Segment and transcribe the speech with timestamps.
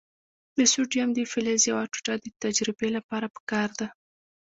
[0.57, 3.87] د سوډیم د فلز یوه ټوټه د تجربې لپاره پکار ده.